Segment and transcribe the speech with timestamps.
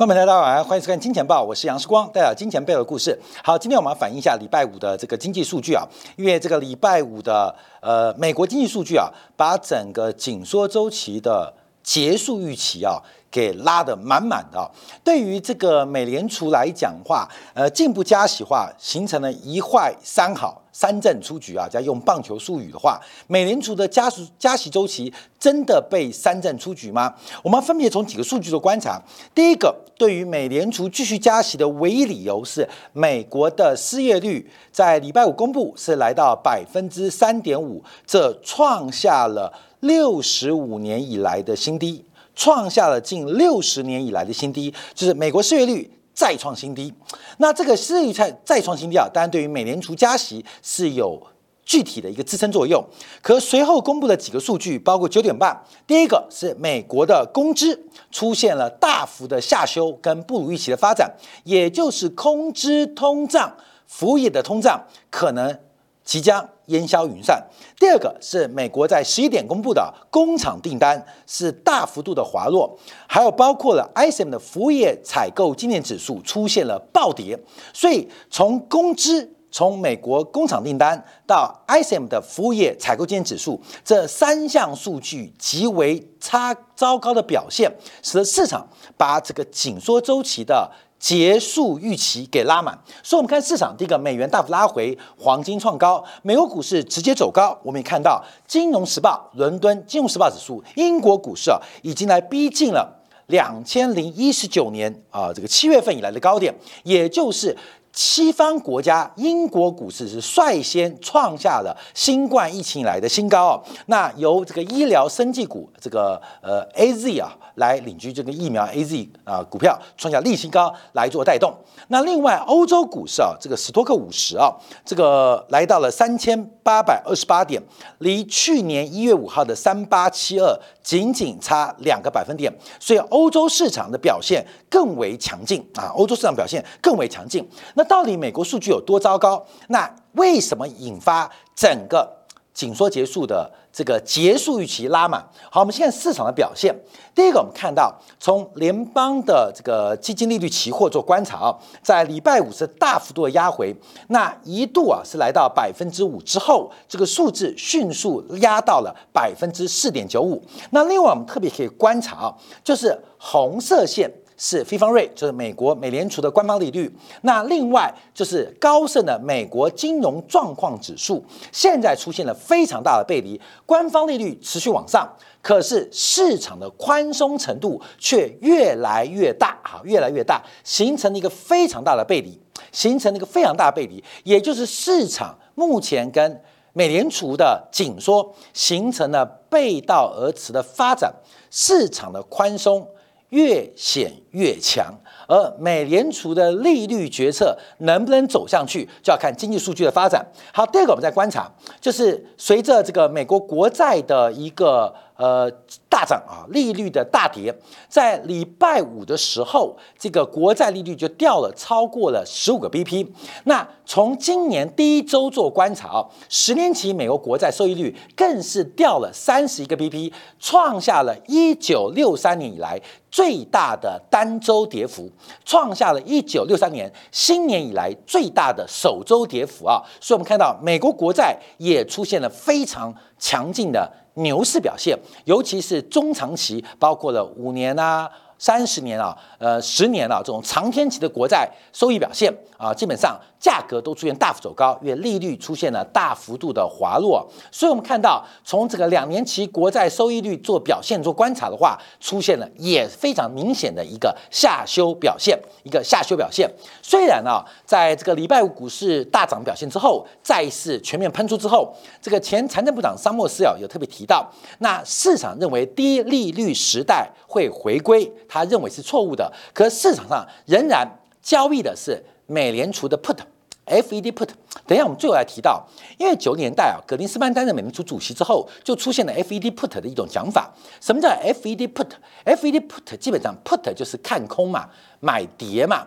[0.00, 3.20] 观众朋友大家晚上欢迎收看《金钱报》，我是杨世光，带来金钱背后的故事。
[3.44, 11.52] 好，今天我们要反映一下礼拜五的这个经济数据啊，因为这个礼拜五的呃美国经济数据啊，把整个紧缩周期的
[11.90, 13.02] 结束预期啊。
[13.32, 14.68] 给拉得满满的，
[15.04, 21.68] 对于这个美联储来讲话，呃，进一步加息话，形成了一坏三好三阵出局啊。
[21.70, 27.14] 再用棒球术语的话，美联储的加速加息周期真的被三阵出局吗？
[27.44, 29.00] 我们分别从几个数据做观察。
[29.32, 42.04] 第一个，对于美联储继续加息的唯一理由是，美国的失业率在礼拜五公布是来到百分之三点五，这创下了六十五年以来的新低。
[42.36, 46.90] 创下了近六十年以来的新低，就是美国失业率再创新低。
[47.36, 51.20] 那这个失业率再再创新低啊，当然对于美联储加息是有
[51.64, 52.82] 具体的一个支撑作用。
[53.20, 57.78] 可随后公布的几个数据，包括九点半，第一个是美国的工资
[58.10, 61.12] 出现了大幅的下修跟不如预期的发展，
[61.44, 63.54] 也就是空资通胀、
[63.86, 65.58] 服务业的通胀可能。
[66.02, 67.40] 即将烟消云散。
[67.78, 72.76] 第二个是美国在十一点公布的工厂订单是大幅度的滑落，
[73.06, 77.38] 还有包括了 ISM 的服务业采购经验指数出现了暴跌。
[77.72, 87.70] 所以从工资、从美国工厂订单到 ISM 的服务业采购经理指数这三项数据极为差糟糕的表现，
[88.02, 90.70] 使得市场把这个紧缩周期的。
[91.00, 97.58] 结束预期给拉满，所以我们看市场，第一个美元大幅拉回，黄金创高，美国股市直接走高。
[97.62, 107.56] 我们也看到《金融时报》伦敦金融时报指数，英国股市啊已经来逼近了两千零一十九年啊这个七月份以来的高点，也就是
[107.94, 113.64] 西方国家英国股市是率先创下了新冠疫情以来的新高哦。
[113.86, 117.34] 那由这个医疗生技股这个呃 A Z 啊。
[117.60, 121.54] 来领居这个疫苗 A Z 啊股票创下历史新高来做带动。
[121.88, 124.50] 那另外欧洲股市啊，这个斯托克五十啊，
[124.84, 127.62] 这个来到了三千八百二十八点，
[127.98, 132.50] 离去年一月五号的三八七二仅仅差两个百分点，
[132.80, 137.46] 所以欧洲市场的表现更为强劲啊，欧洲市场表现更为强劲。
[137.74, 139.44] 那到底美国数据有多糟糕？
[139.68, 142.16] 那为什么引发整个？
[142.52, 145.24] 紧缩结束的这个结束预期拉满。
[145.50, 146.74] 好，我们现在市场的表现，
[147.14, 153.74] 第一个我们看到从联邦的这个基金利率期货做观察啊，在礼拜五是大幅度的压回，
[154.08, 160.42] 那一度啊是来到百分之五之后，这个数字迅速压到了百分之四点九五。
[160.70, 164.10] 那另外我们特别可以观察啊，就是红色线。
[164.42, 166.90] 是非方瑞，就是美国美联储的官方利率。
[167.20, 173.38] 那另外就是高盛的美国金融状况指数，现在出现了非常大的背离。
[173.66, 175.06] 官方利率持续往上，
[175.42, 182.40] 可是市场的宽松程度却越来越大，哈，越来越大，形成了一个非常大的背离，
[182.72, 191.12] 形成了一个非常大的背离，也就是市场目前跟美联储的紧缩形成了背道而驰的发展，
[191.50, 192.88] 市场的宽松。
[193.30, 194.94] 越显越强，
[195.26, 200.24] 而美联储的利率决策能不能走向去，就要看经济数据的发展。
[200.52, 204.94] 好，第二个我们在观察，就是随着这个美国国债的一个。
[205.20, 205.50] 呃，
[205.86, 207.54] 大涨啊，利率的大跌，
[207.90, 213.06] 在礼拜五的时候，这个国债利率就掉了超过了十五个 BP。
[213.44, 222.80] 那从今年第一周做观察啊，十年期美国国债收益率更是掉了三十一个 BP，创下了一九六三年以来
[223.10, 225.10] 最大的单周跌幅，
[225.44, 229.82] 创下了一九六三年新年以来最大的首周跌幅啊。
[230.00, 233.99] 所以，我们看到美国国债也出现了非常强劲的。
[234.14, 238.10] 牛市表现，尤其是中长期，包括了五年啊。
[238.42, 247.26] 三十年啊，呃，十年啊，这种长天期的国债收益表现啊，基本上价格都出现大幅走高，因为利率出现了大幅度的滑落。
[247.50, 256.48] 所以，我们看到从这个两年期国债收益率做表现做观察的话，出现了也非常明显的一个下修表现，一个下修表现。
[256.82, 268.12] 虽然啊，在这个礼拜五股市大涨表现之后，债市全面喷出之后，这个前财政部长桑莫斯啊有特别提到，那市场认为低利率时代会回归。
[268.28, 270.86] 他认为是错误的，可市场上仍然
[271.22, 274.28] 交易的是美联储的 put，FED put。
[274.66, 275.66] 等一下，我们最后来提到，
[275.98, 280.48] 因为九年代啊，格林斯潘担任美联储主席之后，就出现了 FED put 的一种讲法。
[280.80, 284.68] 什么叫 FED put？FED put 基本上 put 就是看空嘛，
[285.00, 285.86] 买跌嘛。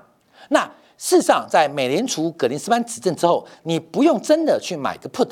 [0.49, 0.69] 那
[1.03, 5.29] 事实上，在美联储格林斯潘执政之后，你不用真的去买个 put，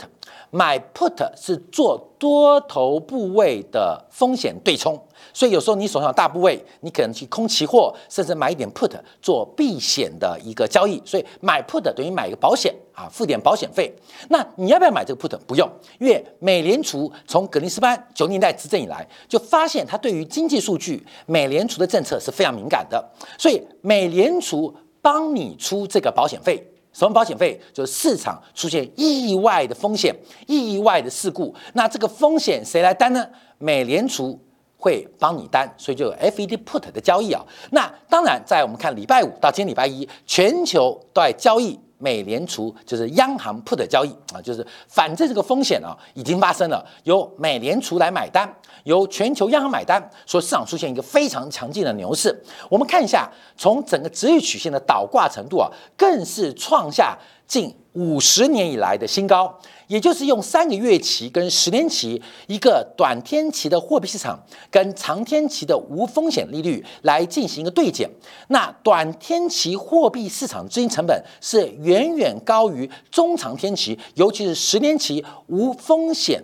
[0.49, 5.01] 买 put 是做多头部位的风险对冲。
[5.33, 8.91] 所以有时候你手上大部位，你可能去空期货，甚至买一点 put
[9.21, 11.01] 做避险的一个交易。
[11.05, 13.95] 所以买 put 等于买一个保险啊，付点保险费。
[14.27, 15.39] 那你要不要买这个 put？
[15.47, 15.65] 不用，
[15.99, 23.01] 因为美联储从格林斯潘九年代执政以来，就发现它对于经济数据，美联储的政策是非常敏感的。
[23.37, 27.59] 所以美联储帮你出这个保险费，什么保险费？
[27.73, 30.15] 就是市场出现意外的风险、
[30.47, 33.27] 意外的事故，那这个风险谁来担呢？
[33.57, 34.39] 美联储。
[34.83, 37.45] 会帮你担，所以就有 FED put 的交易啊。
[37.69, 48.51] 那当然，在我们看礼拜五到今天礼拜一，全球都在交易美联储就是央行 put 交易啊，就是反正这个风险啊已经发生了，由美联储来买单，
[48.83, 52.35] 由全球央行买单，说市场出现一个非常强劲的牛市。
[52.69, 57.17] 我们看一下，从整个直率曲线的倒挂程度啊，更是创下
[57.51, 59.59] 近五十年以来的新高。
[59.87, 68.09] 也就是用三个月期跟十年期一个短天期的货币市场跟长天期的无风险利率来进行一个对减，
[68.47, 76.41] 那短天期货币市场资金成本是远远高于中长天期，尤其是十年期无风险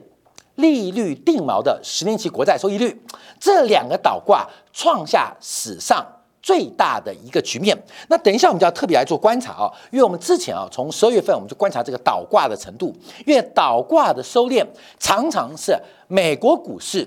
[0.55, 3.01] 利率定锚的十年期国债收益率，
[3.39, 6.05] 这两个倒挂创下史上。
[6.47, 7.77] 最大的一个局面，
[8.07, 12.95] 那等一下我们就要特别来做观察啊，因为我们之前啊，从十二月份我们就观察这个倒挂的程度，
[13.25, 14.65] 因为倒挂的收敛
[14.97, 15.77] 常常是
[16.07, 17.05] 美国股市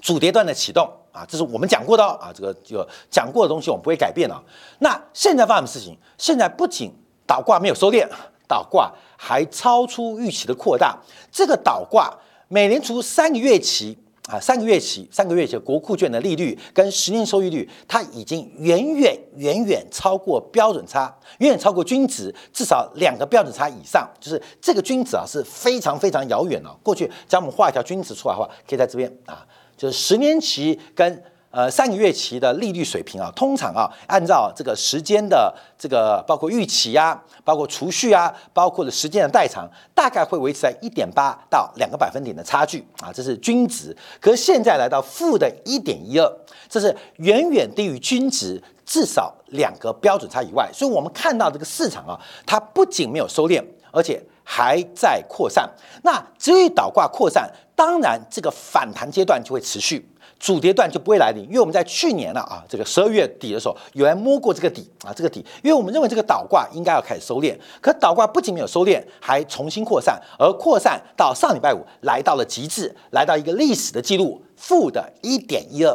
[0.00, 4.40] 主跌段的启动啊，这是我们讲过的啊，这个就讲过的东西我们不会改变了。
[4.78, 6.92] 那现在发生的事情，现在不仅
[7.26, 8.06] 倒挂没有收敛，
[8.46, 10.96] 倒挂还超出预期的扩大，
[11.32, 13.98] 这个倒挂美联储三个月期。
[14.30, 24.08] 啊，三个月期、三个月期国库券的利率跟十年收益率，它已经远远远远超过标准差，远远超过均值，至少两个标准差以上。
[24.20, 26.78] 就是这个均值啊，是非常非常遥远了。
[26.82, 29.44] 过去，只要我们画一条均值出来的话，可以在这边啊，
[29.76, 31.22] 就是十年期跟。
[31.50, 43.96] 呃，三个月期的利率水平啊，通常啊，按照这个时间的这个包括预期啊，包括储蓄啊，包括的时间的代偿，大概会维持在一点八到两个百分点的差距啊，这是均值。
[44.20, 46.32] 可是现在来到负的一点一二，
[46.68, 50.70] 这是远远低于均值至少两个标准差以外。
[50.72, 52.14] 所以我们看到这个市场啊，
[52.46, 53.60] 它不仅没有收敛，
[53.90, 55.68] 而且还在扩散。
[56.04, 60.08] 那至于倒挂扩散，当然这个反弹阶段就会持续。
[60.40, 75.94] 主跌段就不会来临，因为我们在去年了啊，这个十二月底的时候，有人摸过这个底啊，这个底，因为我们认为这个倒挂应该要开始收敛，可倒挂不仅没有收敛，还重新扩散，而扩散到上礼拜五来到了极致，来到一个历史的记录，负的一点一二，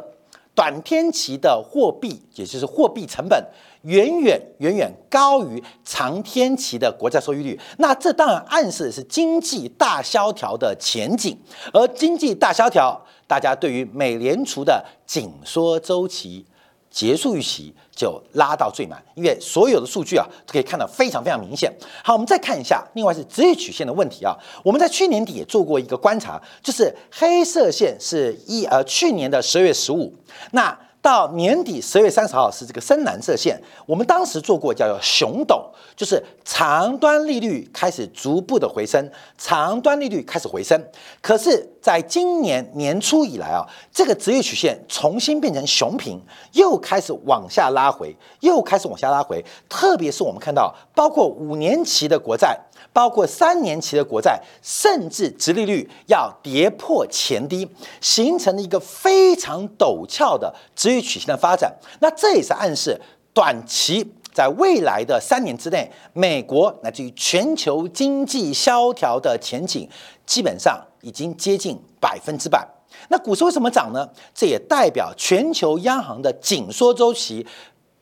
[0.53, 3.43] 短天期的货币，也就是货币成本。
[3.85, 11.37] 远远远远高于长天期的国债收益率，那这当然暗示的是经济大萧条的前景。
[11.71, 16.43] 而经济大萧条，大家对于美联储的紧缩周期
[16.89, 21.71] 结束预期就拉到最满，因为所有的数据啊都可以看到非常非常明显。
[22.03, 24.35] 好，我们再看一下，另外是职业曲线的问题啊。
[24.63, 30.11] 我们在去年底也做过一个观察，就是黑色线是一呃去年的十二月十五，
[30.53, 30.75] 那。
[31.05, 35.63] 到年底十月三十号是这个深蓝色线，我们当时做过叫做熊斗，
[35.95, 39.07] 就是长端利率开始逐步的回升，
[39.37, 40.83] 长端利率开始回升。
[41.21, 43.63] 可是，在今年年初以来啊，
[43.93, 46.19] 这个职业曲线重新变成熊平，
[46.53, 49.45] 又开始往下拉回，又开始往下拉回。
[49.69, 52.59] 特别是我们看到，包括五年期的国债。
[52.95, 61.69] 包括三年期的国债，甚至直利率要跌破前低，形成了一个非常陡峭的直率曲线的发展。
[61.99, 62.97] 那这也是暗示，
[63.33, 69.89] 短期在未来的三年之内，美国乃至于全球经济萧条的前景，
[70.25, 72.65] 基本上已经接近百分之百。
[73.09, 74.07] 那股市为什么涨呢？
[74.33, 77.45] 这也代表全球央行的紧缩周期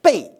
[0.04, 0.32] 被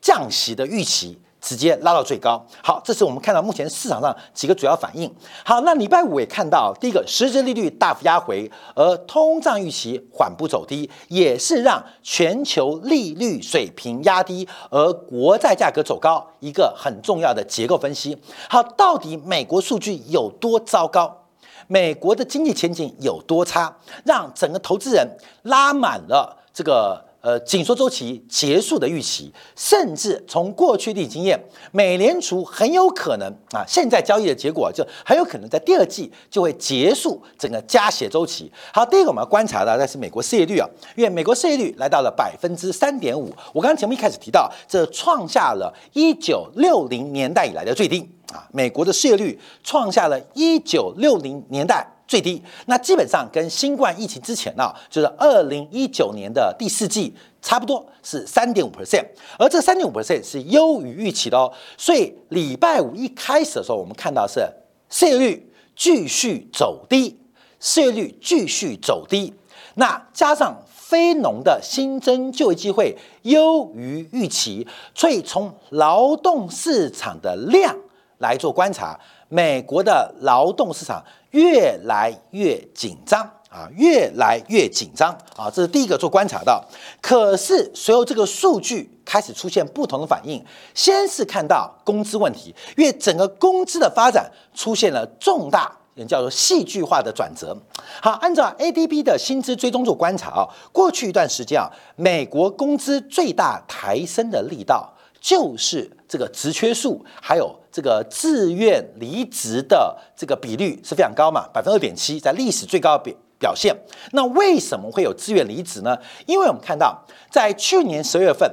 [0.00, 1.18] 降息的预期。
[1.40, 2.44] 直接拉到最高。
[2.62, 5.12] 好，这是我们看到目前市场上几个主要反应。
[5.44, 18.16] 好，那礼拜五也看到，第一个实质利率大幅压回，而通胀预期缓步走低，也是让全球利率水平压低，而国债价格走高，一个很重要的结构分析。
[18.50, 21.24] 好，到底美国数据有多糟糕？
[21.68, 23.76] 美国的经济前景有多差？
[24.04, 27.05] 让整个投资人拉满了这个。
[27.26, 31.36] 呃紧缩周期结束的预期，甚至从过去的经验，
[31.72, 38.48] 美联储很有可能啊，现在交易的结果就很有可能在第二季就会结束整个加息周期。
[38.72, 51.84] 好，第一个我们要观察的那是美国失业率啊，因为美国失业率来到了百分之三点五，我刚刚节目一开始提到，这创下了一九六零年代以来的最低啊，美国的失业率创下了一九六零年代。
[52.08, 59.04] 最低，那基本上跟新冠疫情之前呢，就是二零一九年的第四季差不多是三点五 percent，
[59.36, 61.52] 而这三点五 percent 是优于预期的哦。
[61.76, 64.40] 所以礼拜五一开始的时候，我们看到是
[64.88, 67.18] 失业率继续走低，
[67.58, 69.34] 失业率继续走低，
[69.74, 77.76] 那加上非农的新增就业机会优于预期，所以从劳动市场的量
[78.18, 78.96] 来做观察，
[79.28, 81.04] 美国的劳动市场。
[81.36, 86.64] 越来越紧张啊，越来越紧张啊，这是第一个做观察到。
[87.02, 90.42] 可是随后这个数据开始出现不同的反应，
[90.74, 97.54] 先是看到工资问题，因为整个工资的发展出现了重大，也叫做戏剧化的转折。
[98.00, 104.90] 好，按照 ADP 的薪资追踪做观察啊，过去一段时间啊，美国工资最大抬升的力道。
[105.26, 113.76] 就是这个职缺数，还有这个自愿离职的这个比率是非常高嘛，百分之二点七，在历史最高表表现。
[114.12, 115.98] 那为什么会有自愿离职呢？
[116.26, 118.48] 因为我们看到，在去年十月份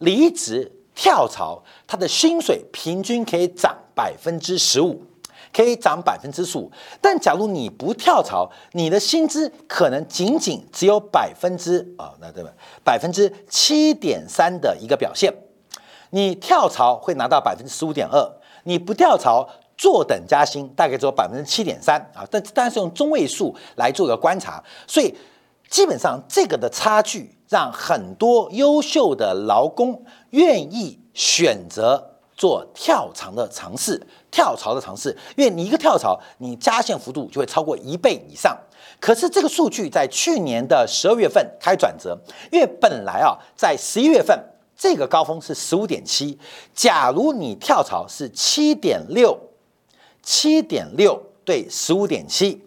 [0.00, 5.02] 离职跳槽，他的薪水平均可以涨百分之十五，
[5.54, 6.70] 可以涨百分之十五。
[7.00, 12.50] 但假如你不跳槽，你的薪资可能仅仅只有百分之啊，那对吧？
[12.84, 15.32] 百分之七点三的一个表现。
[16.10, 18.30] 你跳槽会拿到百分之十五点二，
[18.64, 25.14] 你不跳槽坐等加薪大概只有百分之七点三啊，但但是用中位数来做个观察，所以
[25.68, 38.58] 基本上这个的差距让很多优秀的劳工愿意选择做跳槽的尝试，跳槽的尝试，因为你一个跳槽，你加薪幅度就会超过一倍以上。
[38.98, 42.18] 可是这个数据在去年的十二月份开转折，
[42.50, 44.38] 因为本来啊在十一月份。
[44.80, 46.38] 这个高峰是十五点七，
[46.74, 49.38] 假如你跳槽是七点六，
[50.22, 52.64] 七点六对十五点七，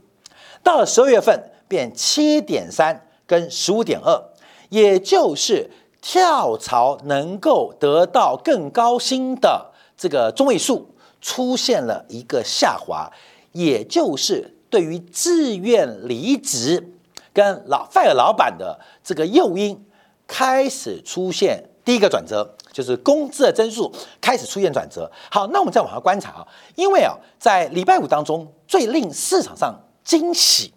[0.62, 4.30] 到了十二月份变七点三跟十五点二，
[4.70, 5.72] 也就是
[6.04, 13.12] 跳槽能够得到更高薪的这个中位数出现了一个下滑，
[13.54, 16.94] 也就是对于自愿离职
[17.34, 19.84] 跟老 fire 老板的这个诱因
[20.28, 21.72] 开始出现。
[21.86, 25.12] 第一个转折就是工资的增速开始出现转折。
[25.30, 30.74] 好，那我们再往下观察啊，因为啊，在礼拜五当中最令市场上惊喜，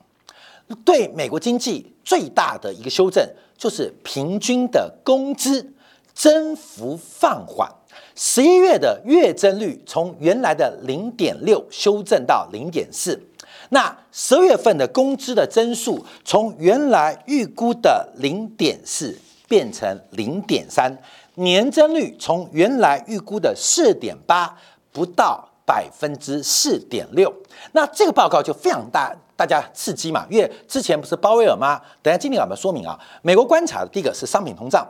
[0.84, 3.24] 对美国经济最大的一个修正，
[3.56, 5.72] 就是平均的工资
[6.12, 7.70] 增幅放缓。
[8.14, 13.20] 十一月的月增率从原来的零点六修正到零点四，
[13.70, 19.18] 那十二月份的工资的增速从原来预估的零点四。
[19.48, 20.96] 变成零点三，
[21.34, 24.56] 年增率从原来预估的四点八
[24.92, 27.32] 不到百分之四点六，
[27.72, 31.80] 那这个报告就非常大，大家刺激嘛，因为之前不是鲍威尔吗？
[32.02, 34.86] 等下今天我们说明啊，美国观察的第一个是商品通胀，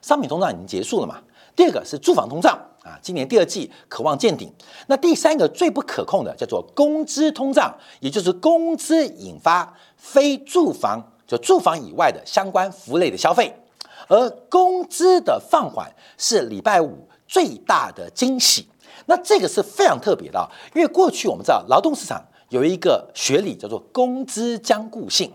[0.00, 1.20] 商品通胀已经结束了嘛，
[1.56, 4.52] 第二个是住房通胀啊，今年第二季渴望见顶，
[4.86, 13.54] 那第三个最不可控的叫做工资通胀，也就是工资引发非住房就住房以外的相关服务类的消费。
[14.08, 18.66] 而工资的放缓是礼拜五最大的惊喜，
[19.06, 25.32] 那这个是非常特别的，因为过去我们知道劳动市场有一个学理叫做工资僵固性，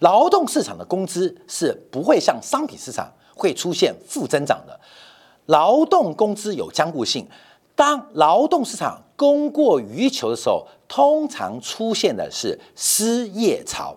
[0.00, 4.78] 劳动市场的工资是不会像商品市场会出现负增长的，
[5.46, 7.26] 劳动工资有僵固性，
[7.74, 13.96] 当劳动市场供过于求的时候，通常出现的是失业潮。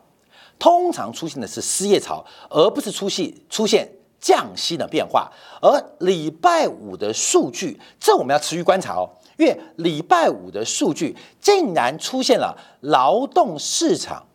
[0.60, 3.88] 通常出现的是失业潮，而不是出现出现
[4.20, 5.32] 降息的变化。
[5.62, 14.26] 而礼拜五的数据，这我们要持续观察哦，因为礼拜五的数据竟然出现了劳动市场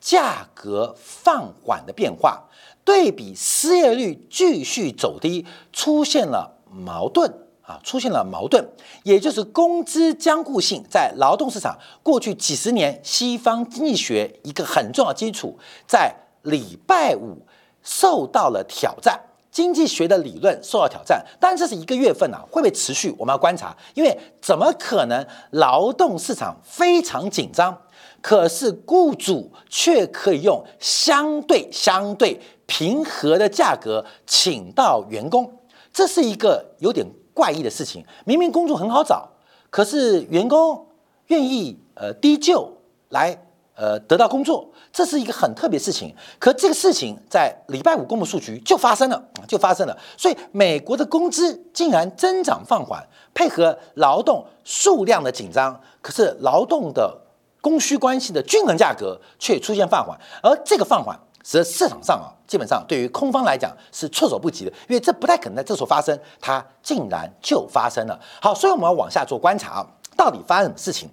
[0.00, 2.48] 价格放缓的变化，
[2.84, 7.46] 对比失业率继续走低，出现了矛盾。
[7.70, 8.64] 啊，出现了矛盾，
[9.04, 16.12] 也就是工资僵固性在劳动市场过去几十年西方经济学一个很重要基础，在
[16.42, 17.46] 礼拜五
[17.82, 19.20] 受到了挑战，
[19.52, 21.24] 经济学的理论受到挑战。
[21.38, 23.14] 但这是一个月份啊，会不会持续？
[23.16, 27.76] 我们要观察，因为怎么可能劳动市场非常紧张，
[28.20, 35.58] 可是雇主却可以用相对相对平和的价格请到员工，
[35.92, 37.06] 这是一个有点
[37.40, 38.04] 怪异的事情。
[38.26, 39.26] 明明工作很好找，
[39.70, 40.86] 可是员工
[41.28, 42.70] 愿意呃低就
[43.08, 43.34] 来
[43.74, 46.14] 呃得到工作，这是一个很特别事情。
[46.38, 49.98] 可这个事情在礼拜五公布数据就发生了，就发生了。
[50.18, 57.18] 所以美国的工资竟然增长放缓，配合劳动数量的紧张，可是劳动的
[57.62, 61.18] 供需关系的均衡价格却出现放缓，而这个放缓。
[61.42, 68.20] 使得市场上啊，基本上对于空方来讲是措手不及的，因为这不太可能在这时候发生，它竟然就发生了。
[68.40, 71.08] 好，所以我们要往下做观察啊，到底发生什么事情？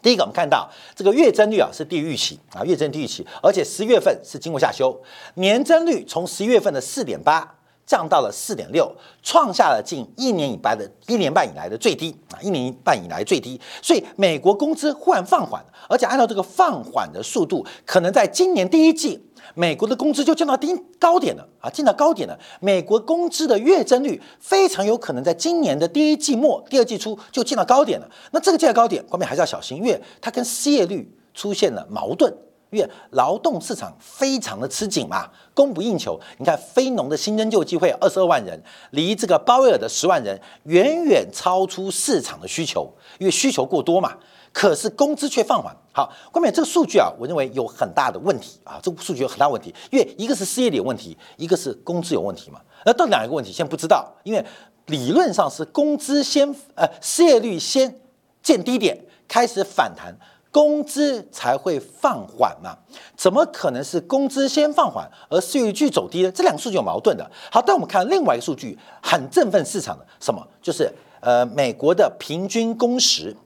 [0.00, 4.96] 第一个，我们看到这个月增率啊是低于预期啊，月增低于预期，而且十月份是经过下修，
[5.34, 13.60] 年增率从十一月份的四点八降到了四点六，创下了近一年以来的一年半以来的最低啊，一年半以来最低。
[13.82, 19.24] 所以美国工资忽然放缓，而且按照这个放缓的速度，可能在今年第一季。
[19.58, 22.38] 美国的工资就降到低高点了啊，降到高点了。
[22.60, 28.08] 美国工资的月增率非常有可能在今年的第一季末、第二季初就降到高点了。
[28.30, 32.32] 那这个降到高点，后面还是要小心，因为它跟失业率出现了矛盾，
[32.70, 36.16] 因为劳动市场非常的吃紧嘛，供不应求。
[36.38, 38.62] 你看非农的新增就业机会二十二万人，
[38.92, 42.88] 离这个鲍威尔的十万人远远超出市场的需求，
[43.18, 44.16] 因为需求过多嘛。
[44.58, 45.72] 可是工资却放缓。
[45.92, 48.80] 好，关面这个数据啊，我认为有很大的问题啊。
[48.82, 52.60] 这个数据有很大问题，因为一个是失业率有问题，一个是工资有问题嘛。
[52.84, 53.52] 那到底哪一个问题？
[53.52, 54.44] 现在不知道，因为
[54.86, 58.00] 理论上是工资先呃失业率先
[58.42, 60.12] 见低点开始反弹，
[60.50, 62.76] 工资才会放缓嘛？
[63.16, 66.32] 怎么可能是工资先放缓而失业率走低呢？
[66.32, 67.30] 这两个数据有矛盾的。
[67.52, 70.44] 好，但我们看另外一个数据，很振奋市场的什么？
[70.60, 73.36] 就是呃美国的平均工时。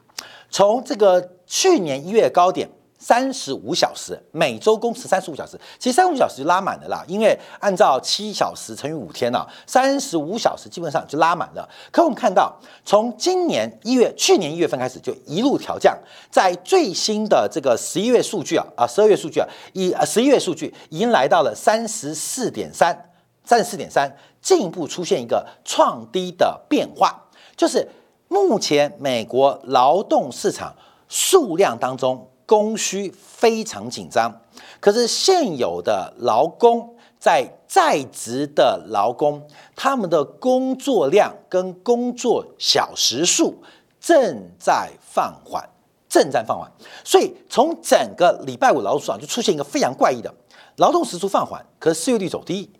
[0.53, 2.69] 从这个去年一月高点
[2.99, 7.03] 三十五小时，每周工时三十五小时，其实三十五小时就拉满了啦。
[7.09, 11.69] 因为按照七小时乘以五天呢，三十五小时基本上就拉满了。
[11.91, 12.55] 可我们看到，
[12.85, 15.99] 从今年一月、去年一月份开始就一路调降，
[16.31, 23.11] 在最新的这个十一月数据啊啊，十二月数据啊，一啊十一月数据已经来到了三十四点三，
[23.43, 27.25] 三十四点三，进一步出现一个创低的变化，
[27.57, 27.89] 就是。
[28.33, 30.75] 目前美国劳动市场
[31.07, 34.41] 数量当中供需非常紧张，
[34.81, 39.47] 可是现有的劳工在在职的劳工，
[39.77, 43.63] 他们的工作量跟工作小时数
[44.01, 45.69] 正在放缓，
[46.09, 46.73] 正在放缓。
[47.05, 50.35] 所以从整个礼拜五劳动市场就出现一个非常怪异的
[50.77, 52.71] 劳动时数放缓，可是失业率走低，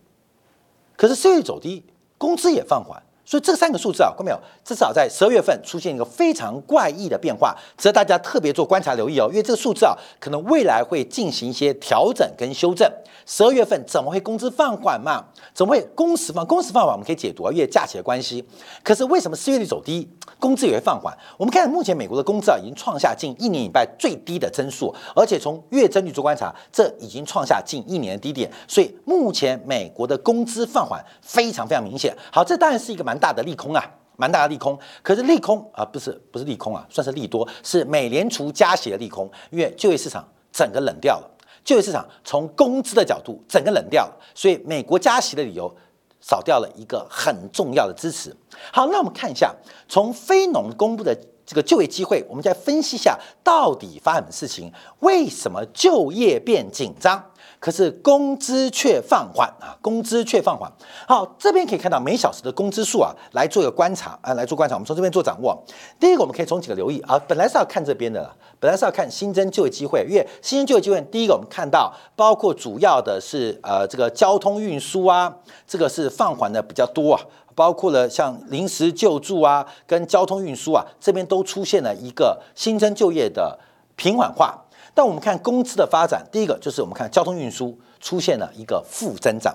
[0.97, 1.85] 可是失业率走低，
[2.17, 3.03] 工资也放缓。
[3.25, 4.39] 所以这三个数字啊，看到没有？
[4.65, 9.29] 至少在十二月份出现一个非常怪异的变化，值得大家特别做观察留意哦。
[9.31, 12.91] 因为这个数字啊，可能未来会进行一些调整跟修正。
[13.25, 15.25] 十二月份怎么会工资放缓嘛？
[15.55, 16.45] 怎么会工时放？
[16.45, 18.45] 工时放缓我们可以解读啊，因为假期的关系。
[18.83, 21.17] 可是为什么失业率走低，工资也会放缓？
[21.39, 28.51] 我们看目前美国的工资啊，已经创下近一年以来最低的增速，而且从月增率做观察，这已经创下近一年的低点。
[28.67, 32.13] 所以目前美国的工资放缓非常非常明显。
[32.33, 33.13] 好，这当然是一个蛮。
[33.23, 34.77] 大的利空啊，蛮大的利空。
[35.01, 39.31] 可是利空啊，不是不是利空啊，算是利多，是美联储加息的利空。
[39.51, 41.31] 因为就业市场整个冷掉了，
[41.63, 45.73] 就业市场从工资的角度整个冷掉了，所以美国加息的理由
[46.21, 48.37] 少掉了一个很重要的支持。
[48.73, 49.55] 好，那我们看一下
[49.89, 57.23] 从非农公布的这个就业机会，我们再分析一下到底发生什么事情，为什么就业变紧张？
[57.59, 60.71] 可是工资却放缓啊，工资却放缓。
[61.07, 64.75] 好，这边可以看到每小时的工资数啊，来做一个观察啊，来做观察。
[64.75, 65.57] 我们从这边做掌握。
[66.01, 68.29] 第一个，我们可以从几个留意啊，本来是要看这边的，
[68.59, 75.33] 本来是要看新增就业机会，因为新增就业机会，第一个我们看到包括主要的是呃这个交通运输啊，
[75.67, 77.23] 这个是放缓的比较多啊，
[77.55, 83.59] 包括了像临时救助啊跟交通运输啊，这边都出现了一个新增就业的
[83.97, 84.59] 平缓化。
[84.95, 89.55] 但我们看工资的发展，第一个就是我们看交通运输出现了一个负增长，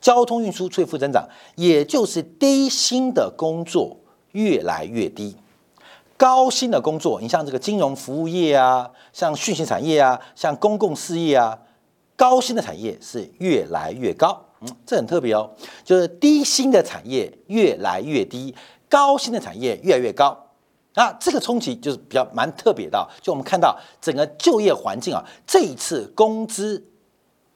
[0.00, 3.98] 交通运输出现负增长，也就是低薪的工作
[4.32, 5.36] 越来越低，
[6.16, 11.58] 高薪的工作，你像这个金融服务业啊，像讯息产业啊，像公共事业啊，
[12.16, 15.50] 高薪的产业是越来越高，嗯，这很特别哦，
[15.84, 18.54] 就是低薪的产业越来越低，
[18.88, 20.46] 高薪的产业越来越高。
[20.94, 26.82] 那这个冲击就是比较蛮特别的，就我们看到整个就业环境啊，这一次工资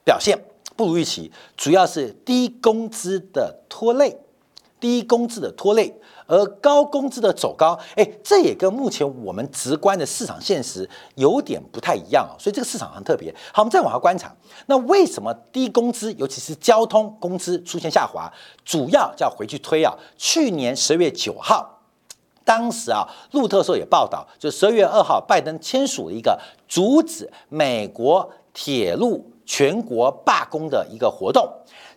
[0.05, 0.39] 表现
[0.77, 4.17] 不如预期，主要是低工资的拖累，
[4.79, 5.93] 低工资的拖累，
[6.33, 13.31] 而高工资的走高，哎，这也跟目前我们直观的市场现实有点不太一样啊，所以这个市场很特别。
[13.53, 18.33] 好，我们再往下观察，那为什么低工资，尤其是交通工资出现下滑？
[18.65, 21.83] 主要就要回去推啊，去年十月九号，
[22.47, 31.47] 当时啊，路透社也报道，就十二月二号，拜登签署了一个阻止美国铁路全国罢工的一个活动，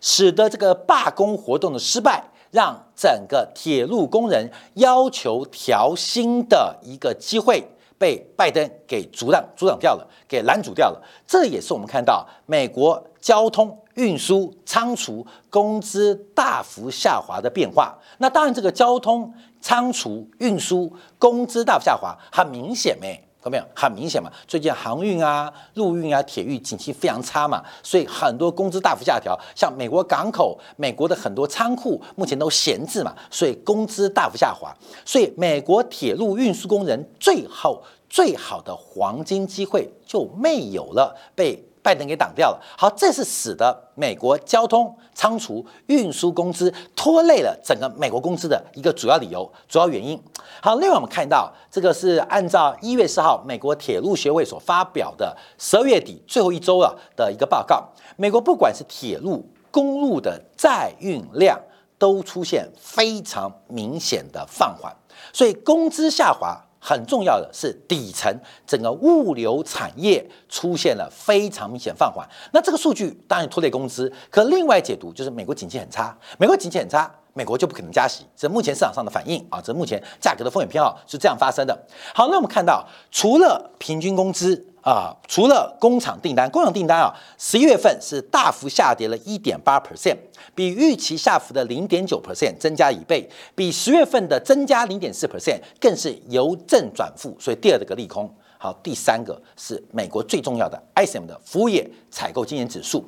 [0.02, 2.22] 使得这个罢工活动的失败。
[2.56, 7.62] 让整个铁路工人要求调薪的一个机会
[7.98, 11.02] 被拜登给阻挡、阻挡掉了，给拦阻掉了。
[11.26, 17.94] 这也是我们看到美国交通运输仓储工资大幅下滑的变化。
[18.16, 23.25] 那当然，这个交通仓储运输工资大幅下滑，很明显没？
[23.46, 24.28] 有没有很明显嘛？
[24.48, 29.38] 最近航运啊、陆运啊、铁运景气非常差嘛，所以很多工资大幅下调。
[29.54, 34.74] 像美国港口、美国的很多仓库目前都闲置嘛，所以工资大幅下滑。
[35.04, 37.80] 所以美国铁路运输工人最后
[38.10, 41.65] 最好的黄金机会就没有了，被。
[41.86, 50.20] 拜登给挡掉了，好，这是使得美国交通仓储运输工资拖累了整个美国工资的一个主要理由、主要原因。
[50.60, 61.56] 好，另外我们看到这个是按照一月四号美国铁路协会所发表的十二月底最后一周了的一个报告，美国不管是铁路、公路的载运量
[61.98, 64.92] 都出现非常明显的放缓，
[65.32, 66.65] 所以工资下滑。
[66.88, 68.32] 很重要的是，底层
[68.64, 72.24] 整个物流产业出现了非常明显放缓。
[72.52, 78.24] 那这个数据当然拖累工资，可另外解读就是美国经济很差，美国经济很差，美国就不可能加息。
[78.34, 81.78] 这目前市场上的反应啊，这目前价格的风险偏好是这样发生的。
[82.14, 84.66] 好，那我们看到除了平均工资。
[84.86, 90.16] 啊，除了工厂订单，工厂订单啊，十一月份是大幅下跌了一点八 percent，
[90.54, 98.32] 比预期下浮的零点九 percent 增加一倍，比十月份的增加零点四 percent 更是由正转负，所以第二个利空。
[98.58, 103.04] 好，第三个是美国最重要的 ISM 的服务业采购经验指数，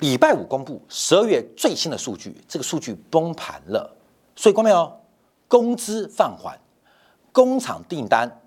[0.00, 3.94] 礼拜五公布十二月最新的数据，这个数据崩盘了，
[4.34, 4.98] 所以关没有？
[5.46, 6.58] 工资放缓，
[7.32, 8.40] 工厂订单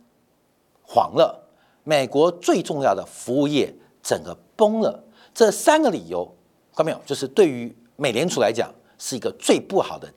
[0.82, 1.40] 黄了。
[1.84, 6.26] 美国最重要的服务业整个崩了，这三个理由，
[6.74, 7.00] 看到没有？
[7.06, 10.12] 就是对于美联储来讲是一个最不好的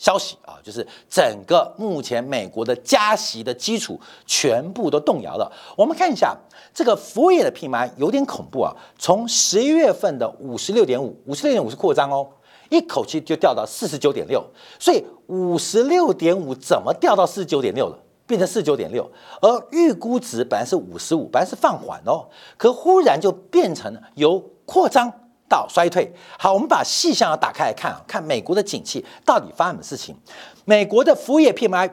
[0.00, 0.56] 消息啊！
[0.64, 5.52] 就是整个目前美国的加息的基础全部都动摇了。
[5.76, 6.34] 我们看一下
[6.72, 8.74] 这个服务业的 PMI 有点恐怖啊！
[8.98, 12.26] 从十一月份的五十六点五，五十六点五是扩张哦，
[12.70, 14.42] 一口气就掉到四十九点六，
[14.78, 17.98] 所以五十六点五怎么掉到四十九点六了？
[18.26, 19.06] 变成四十九点六，
[19.42, 25.12] 而预估值本来是五十五，本来是放缓哦，可忽然就变成由扩张
[25.50, 26.10] 到衰退。
[26.38, 30.16] 好，我们把细项要打开来看啊，看美国的景气到底发生什么事情。
[30.64, 31.90] 美国的服务业 PMI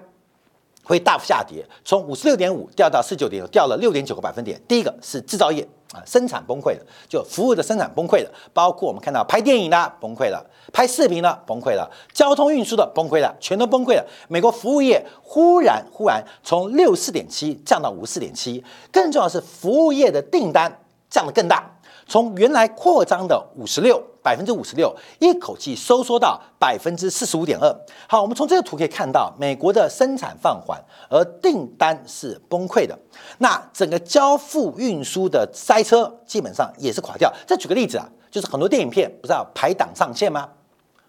[0.84, 4.62] 会大幅下跌，从五十六点五掉到四九点，掉了六点九个百分点。
[4.68, 5.68] 第一个是制造业。
[5.94, 14.06] 啊，生产崩溃了，就服务的生产崩溃了，包括我们看到拍电影的崩溃了，拍视频的崩溃了，交通运输的崩溃了，全都崩溃了。
[14.28, 20.70] 美国服务业忽然忽然从六四点七降到五四点七，更重要是服务业的订单
[21.10, 21.77] 降得更大。
[22.08, 27.74] 从原来扩张的五十六百分之五十六，一口气收缩到百分之四十五点二。
[28.08, 32.98] 好，我们从这个图可以看到，美国的生产放缓，而订单是崩溃的。
[33.40, 37.32] 那整个交付运输的塞车基本上也是垮掉。
[37.46, 40.50] 再举个例子啊，就是很多电影片不是要排档上线吗？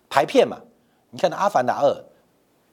[0.08, 0.56] 排片嘛，
[1.10, 1.90] 你看到《阿凡达二》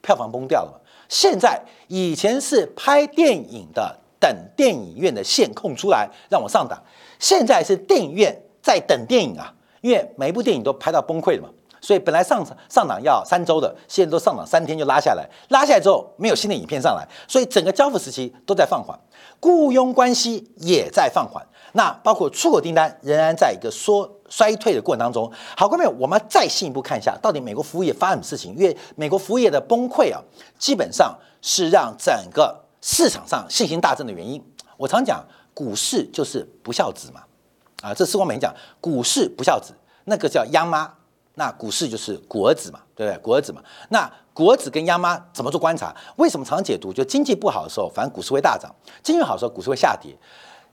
[0.01, 0.79] 票房崩掉了嘛？
[1.09, 3.99] 现在以前是拍电影的。
[4.25, 6.81] 等电影院的线空出来让我上档，
[7.19, 18.99] 现在是电影院在等电影啊，因为每一部电影都拍到崩溃了嘛，所以本来上上档要三周的，现在都上档三天就拉下来，拉下来之后没有新的影片上来，所以整个交付时期都在放缓，
[19.39, 25.31] 雇佣关系也在放缓，那包括出口订单仍然在一个缩衰退的过程当中。
[25.55, 28.55] 好，各位，我们再进一步看一下，到底美国服务业发生什么事情？
[28.55, 30.19] 因为美国服务业的崩溃啊，
[30.57, 32.64] 基本上是让整个。
[32.87, 34.39] 市场上信心大振的原因，
[34.77, 37.23] 我常讲股市就是不孝子嘛，
[37.81, 40.93] 啊，这时光美讲股市不孝子，那个叫央妈，
[41.33, 43.19] 那股市就是国子嘛，对不对？
[43.23, 45.95] 国子嘛，那国子跟央妈怎么做观察？
[46.17, 46.93] 为什么常解读？
[46.93, 48.69] 就经济不好的时候，反正股市会大涨；
[49.01, 50.15] 经济好的时候，股市会下跌。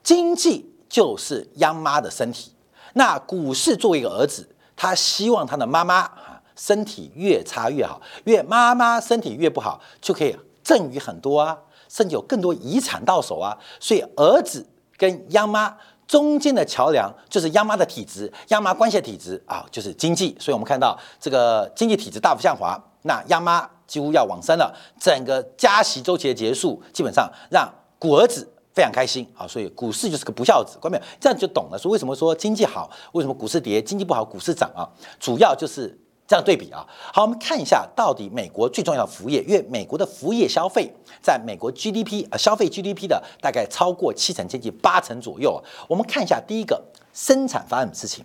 [0.03, 2.53] 经济就是央妈的身体，
[2.92, 4.46] 那股市作为一个儿子，
[4.77, 11.59] 他希望他的妈妈啊身体越差越好，越妈妈身体越不好，就可以赠予很多啊。
[11.92, 15.76] 甚至有更多遗产到手啊，所以儿子跟央妈
[16.07, 20.35] 中间的桥梁就是央妈的体质，央妈关系的体质啊，就是经济。
[20.40, 31.05] 所以我们看到这个经济体质大幅下滑，那央妈几乎要往生了，整个加息周期的结束，基本上让股儿子非常开心啊，所以股市就是个不孝子，关没有？
[31.20, 31.78] 这样就懂了。
[31.78, 33.83] 说为什么说经济好，为什么股市跌？
[33.83, 34.88] 经济不好，股市涨啊？
[35.20, 36.87] 主要就是这样对比啊。
[37.12, 45.62] 好，我们看一下到底美国最重要的服务业，因为美国的服务业消费在美国 GDP 呃消费 GDP 的大概超过七成，接近八成左右。
[45.88, 46.82] 我们看一下第一个
[47.12, 48.24] 生产发生什么事情。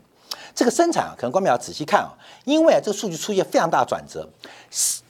[0.55, 2.09] 这个生产啊，可能观众要仔细看啊，
[2.43, 4.27] 因为啊，这个数据出现非常大的转折。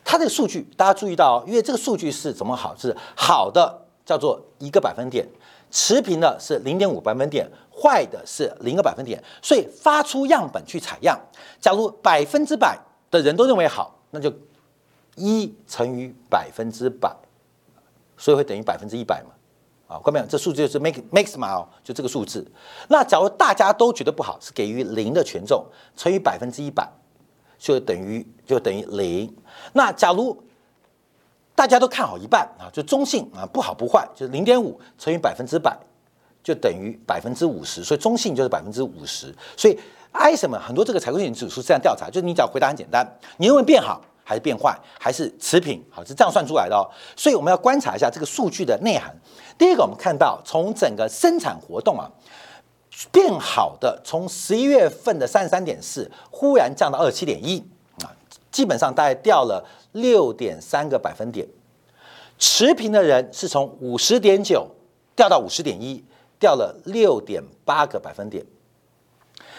[0.04, 2.76] 它这个数据大家注意到，因为这个数据是怎么好？
[2.76, 5.26] 是好的叫做一个百分点，
[5.70, 9.24] 持平的是零点五百分点，坏的是零个百分点。
[9.42, 11.20] 所以发出样本去采样，
[11.60, 12.78] 假如百分之百
[13.12, 14.34] 的人都认为好，那就
[15.16, 17.16] 一乘以百分之百，
[18.18, 19.32] 所以会等于百分之一百嘛。
[19.88, 20.26] 啊，看没有？
[20.26, 22.46] 这数字就是 make makes 嘛，哦，就这个数字。
[22.90, 26.86] 那假如大家都觉得不好，是给予零的权重乘以百分之一百，
[27.58, 29.34] 就等于就等于零。
[29.72, 30.38] 那假如
[31.58, 35.76] 大家都看好一半啊，就中性啊，不好不坏，就是零点五乘以百分之百，
[36.44, 37.84] 就等于百分之五十。
[37.84, 39.34] 所以中性就是百分之五十。
[39.58, 39.76] 所以
[40.12, 44.00] I 什么很多这个采购性指数这样调查，就是你只要回答很简单，你认为变好。
[44.30, 45.82] 还是变坏，还是持平？
[45.90, 46.84] 好，是这样算出来的哦。
[47.16, 49.16] 所以我们要观察一下这个数据的内涵。
[49.58, 52.12] 第一个，我们看到从整个生产活动啊
[53.10, 57.66] 变好的，从十一月份的三十三点四，忽然降到二十七点一，
[58.58, 61.48] 基本上大概掉了六点三个百分点。
[62.40, 64.68] 持平的人是从五十点九
[65.16, 66.04] 掉到五十点一，
[66.40, 68.44] 掉了六点八个百分点。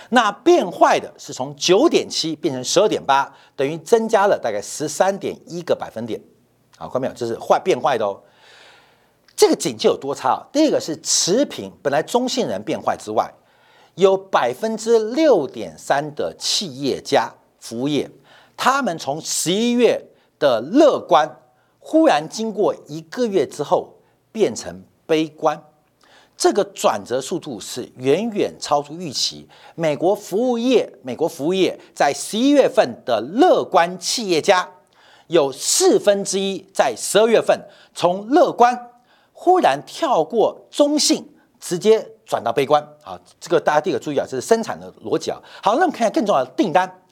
[0.09, 6.21] 那变坏的是从九点七变成十二点八，等于增加了大概十三点一个百分点。
[6.77, 7.13] 好，看到没有？
[7.13, 8.21] 这是坏变坏的哦。
[9.37, 10.43] 这个景气有多差啊？
[10.53, 13.33] 第一个是持平，本来中性人变坏之外，
[13.95, 18.11] 有百分之六点三的企业家服务业，
[18.59, 20.05] 他们从十一月
[20.39, 21.41] 的乐观，
[21.79, 23.95] 忽然经过一个月之后
[24.31, 25.63] 变成悲观。
[26.37, 29.49] 这个转折速度是远远超出预期。
[29.75, 34.69] 美国服务业，美国服务业在十一月份的乐观企业家，
[35.29, 37.61] 有四分之一在十二月份
[37.95, 38.91] 从乐观
[39.33, 42.81] 忽然跳过中性，直接转到悲观。
[43.03, 45.41] 啊，这个大家第一个注意啊，这是生产的逻辑啊。
[45.63, 47.03] 好，那我们看下更重要的订单，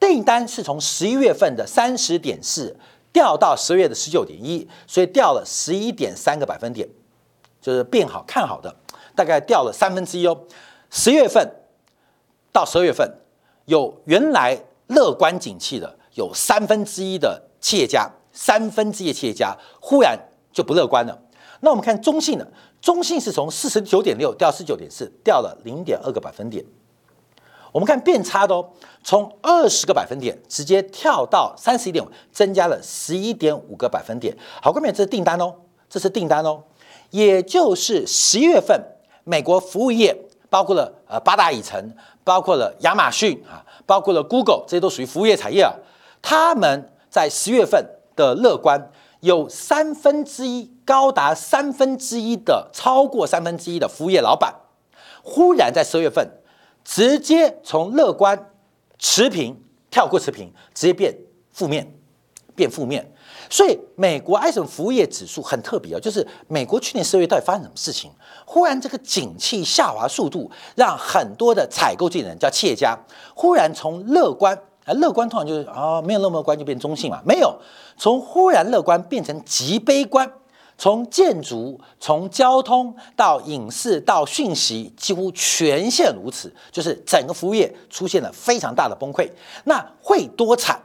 [0.00, 2.74] 订单是从十一月份的三十点四
[3.12, 6.88] 掉到十月的十九点一，所以掉了十一点三个百分点。
[7.60, 8.74] 就是变好看好的，
[9.14, 10.46] 大概掉了三分之一哦。
[10.88, 11.46] 十月份
[12.50, 13.06] 到十二月份，
[13.66, 20.18] 有原来乐观景气的有三分之一的企业家，三分之一的企业家忽然
[20.50, 21.20] 就不乐观了。
[21.60, 26.64] 那我们看中性的，中性是从四十九点六掉四九点四，掉了零点二个百分点。
[27.72, 28.68] 我们看变差的哦，
[29.02, 34.36] 从二十个百分点直接跳到三十一点五，增加了十一点五个百分点。
[34.60, 35.54] 好，后面这是订单哦，
[35.88, 36.62] 这是订单哦。
[37.10, 38.80] 也就是十一月份，
[39.24, 40.16] 美国服务业
[40.48, 45.74] 包括了呃八大以城，包括了亚马逊啊，包括了 Google，这些都属于服务业产业啊。
[46.22, 54.54] 他们在十月份的乐观，有三分之一，高达三分之一的，超过三分之一的服务业老板，
[55.22, 56.30] 忽然在十月份，
[56.84, 58.50] 直接从乐观
[58.98, 59.56] 持平
[59.90, 61.14] 跳过持平，直接变
[61.52, 61.92] 负面，
[62.54, 63.12] 变负面。
[63.48, 68.10] 所以，美国埃森服务业指数很特别啊，就是美国去年十二月到底发生什么事情？
[68.44, 72.96] 忽然这个景气下滑速度，让很多的采购经理人叫企业家，
[73.34, 77.58] 忽然从乐观啊，乐观通常就是啊，没有那么乐观就变中性嘛，没有，
[77.96, 80.32] 从忽然乐观变成极悲观，
[80.80, 89.30] 从建筑、从交通到影视到讯息，几乎全线如此，就是整个服务业出现了非常大的崩溃。
[89.64, 90.82] 那会多惨？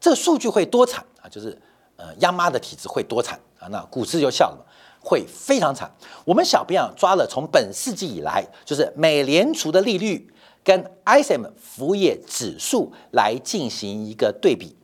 [0.00, 1.28] 这数据会多惨啊？
[1.28, 1.60] 就是。
[1.98, 3.64] 呃，央妈的体质会多惨啊！
[3.68, 4.66] 那股市就笑了，
[5.00, 5.90] 会非常惨。
[6.26, 10.30] 我们小编啊抓了从本世纪以来，就是美联储的利率
[10.62, 14.75] 跟 ISM 服务业指数来进行一个对比。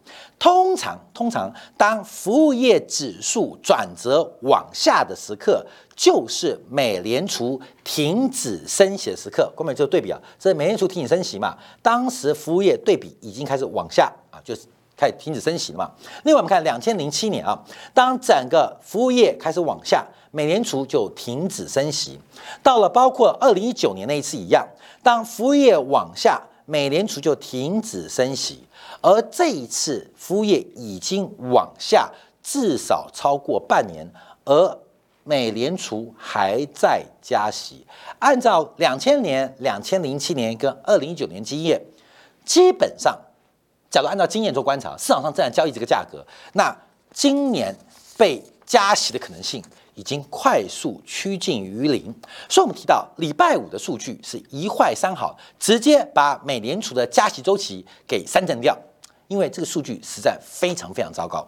[0.43, 9.53] 通常，通常当服务业指数转折往下的时刻，就是美联储停止升息的时刻。
[9.57, 11.57] 后面就对比啊，这美联储停止升息嘛？
[11.81, 14.63] 当时服务业对比已经开始往下啊，就是。
[14.95, 15.91] 开始停止升息了嘛？
[16.23, 17.59] 另外，我们看两千零七年啊，
[17.93, 22.21] 当整个服务业开始往下，美联储就停止升息。
[22.63, 24.69] 到了包括二零一九年那一次一样，
[25.03, 28.63] 当服务业往下，美联储就停止升息。
[29.03, 32.11] 而这一次服务业已经往下
[32.43, 34.09] 至少超过半年，
[34.45, 34.79] 而
[35.25, 37.87] 美联储还在加息。
[38.19, 41.83] 按照两千年、两千零七年跟二零一九年经验，
[42.45, 43.19] 基本上。
[43.91, 46.75] 假如按照经验做观察，市场上正在交易这个价格，那
[47.13, 47.77] 今年
[48.17, 49.63] 被加息的可能性
[49.95, 52.05] 已经快速趋近于零。
[52.49, 58.75] 所以，我们提到礼拜五的数据是一坏三好，直接把美联储的加息周期给删减掉。
[59.29, 61.47] 因为这个数据实在非常非常糟糕。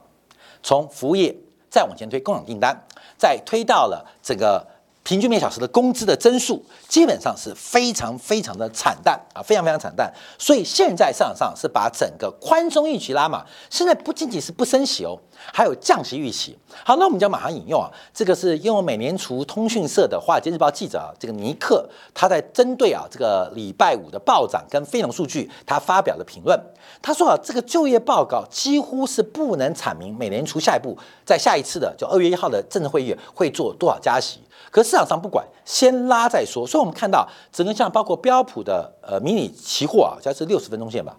[0.62, 1.34] 从服务业
[1.70, 2.76] 再往前推，共享订单，
[3.16, 4.73] 再推到了这个。
[5.04, 10.10] 平均每小时的工资的增速基本上是非常非常的惨淡啊，非常非常惨淡。
[10.38, 15.14] 所以现在市场上是把整个宽松预期拉满，现在不仅仅是不升息哦，
[15.52, 16.58] 还有降息预期。
[16.82, 26.58] 好，那我们就马上引用啊，这个是用美联储通讯社的华尔街日报记者啊，这个尼克他在针对啊这个礼拜五的暴涨跟非农数据，他发表了评论。
[27.02, 34.40] 他说啊，这个就业报告几乎是不能阐明美联储下一步在下一次的就二月一号的政治会议会做多少加息。
[34.74, 36.66] 可市场上不管，先拉再说。
[36.66, 41.16] 所以我们看到整个像包括标普的呃迷你期货啊，加是六十分钟线吧，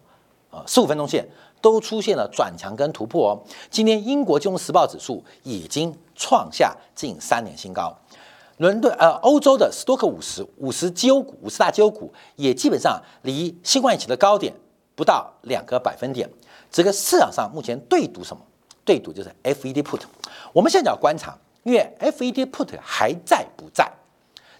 [0.52, 1.26] 啊十五分钟线
[1.62, 3.40] 都出现了转强跟突破哦。
[3.70, 7.98] 今天英国金融时报指数已经创下近三年新高，
[8.58, 14.54] 伦敦呃欧洲的斯托克五十五十绩优股五十大绩优股也基本上离新冠疫情的高点
[14.96, 16.30] 不到两个百分点。
[16.70, 18.44] 这个市场上目前对赌什么？
[18.84, 20.02] 对赌就是 FED put。
[20.52, 21.38] 我们现在要观察。
[21.66, 23.92] 因为 FED put 还在不在？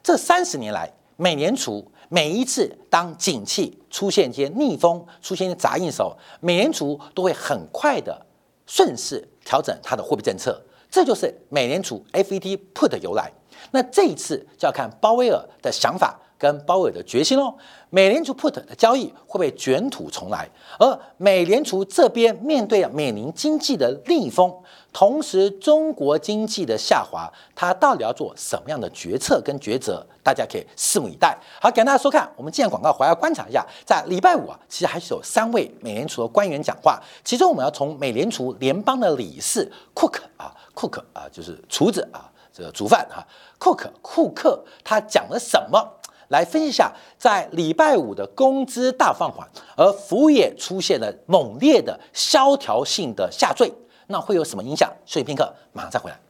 [0.02, 8.26] 这三十年来，美联储每一次当景气出现一些逆风、出现一些杂音的时候，美联储都会很快的
[8.66, 10.60] 顺势调整它的货币政策。
[10.90, 13.32] 这就是美联储 FED put 的由来。
[13.70, 17.54] 那这一次就要看鲍威尔的想法跟鲍威尔的决心喽。
[17.90, 20.50] 美联储 put 的交易会被卷土重来？
[20.78, 24.54] 而美联储这边面对美林经济的逆风。
[24.92, 30.06] 同时，中国经济的下滑，它到底要做什么样的决策跟抉择？
[30.24, 31.38] 大家可以拭目以待。
[31.62, 32.30] 好，感谢大家收看。
[32.38, 37.02] 我们今天广告回来观察一下，在礼拜五啊，其实还是有三位美联储的官员讲话。
[37.24, 43.20] 其中，我们要从美联储联邦的理事库克啊，库克啊，就是厨子啊，这个煮饭啊，
[43.60, 45.86] 库克库克他讲了什么？
[46.30, 53.72] 来分析一下，在礼拜五的工资大放缓，而服务业出现了猛烈的萧条性的下坠。
[54.08, 54.92] 那会有什么影响？
[55.06, 56.25] 休息片刻，马上再回来。